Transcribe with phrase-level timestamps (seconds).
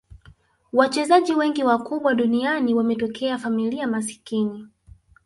[0.73, 4.67] wachezaji wengi wakubwa duniani wametokea familia maskini